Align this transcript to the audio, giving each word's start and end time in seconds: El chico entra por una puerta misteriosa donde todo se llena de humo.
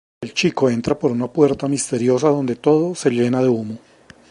El 0.19 0.33
chico 0.33 0.67
entra 0.67 0.97
por 0.97 1.11
una 1.11 1.27
puerta 1.27 1.67
misteriosa 1.67 2.29
donde 2.29 2.55
todo 2.55 2.95
se 2.95 3.11
llena 3.11 3.39
de 3.43 3.49
humo. 3.49 3.77